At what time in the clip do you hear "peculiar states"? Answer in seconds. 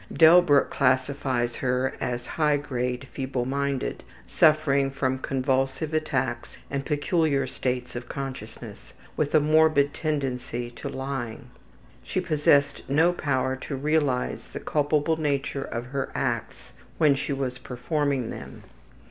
6.87-7.95